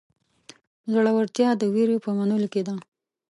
زړهورتیا 0.91 1.49
د 1.57 1.63
وېرې 1.73 1.97
په 2.05 2.09
منلو 2.17 2.47
کې 2.53 2.61
ده. 2.67 2.75